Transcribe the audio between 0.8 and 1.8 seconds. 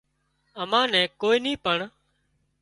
نين ڪوئي نِي پڻ